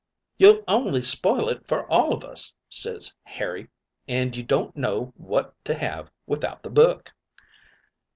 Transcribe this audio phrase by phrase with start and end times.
[0.39, 3.69] "'You'll only spoil it for all of us,' ses Harry,
[4.07, 7.11] 'and you don't know what to have without the book.'